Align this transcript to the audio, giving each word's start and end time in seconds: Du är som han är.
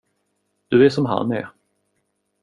Du 0.67 0.85
är 0.85 0.89
som 0.89 1.05
han 1.05 1.31
är. 1.31 1.51